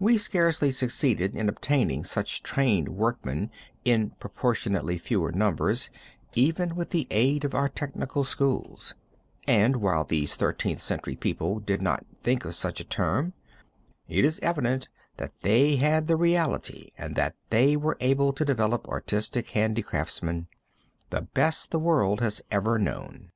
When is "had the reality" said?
15.76-16.90